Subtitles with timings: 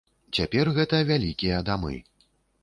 [0.37, 1.95] Цяпер гэта вялікія дамы.